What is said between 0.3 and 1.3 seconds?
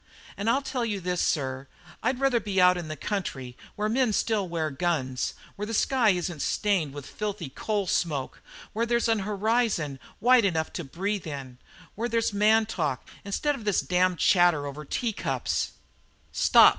"And I'll tell you this,